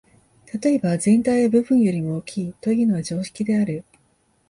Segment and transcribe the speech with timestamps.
[0.59, 3.85] 例えば、「全体は部分よりも大きい」というのは常識である。